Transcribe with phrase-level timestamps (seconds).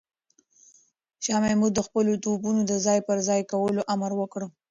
[1.23, 4.41] شاه محمود د خپلو توپونو د ځای پر ځای کولو امر وکړ.